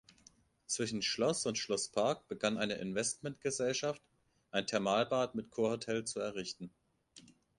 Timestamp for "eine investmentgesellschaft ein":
2.57-4.65